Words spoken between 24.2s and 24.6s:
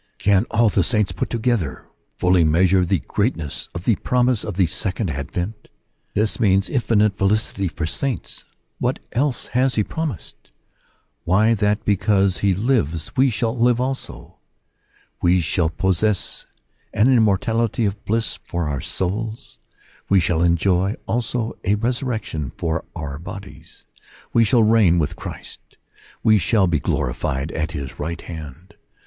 we